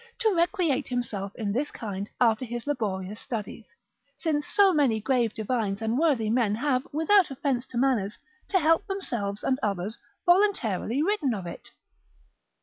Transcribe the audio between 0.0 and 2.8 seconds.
to recreate himself in this kind after his